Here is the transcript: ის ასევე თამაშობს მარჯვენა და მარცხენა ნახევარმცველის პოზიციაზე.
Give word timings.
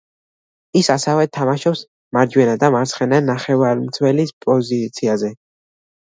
ის 0.79 0.87
ასევე 0.91 1.25
თამაშობს 1.37 1.83
მარჯვენა 2.17 2.55
და 2.63 2.69
მარცხენა 2.75 3.19
ნახევარმცველის 3.25 4.33
პოზიციაზე. 4.47 5.31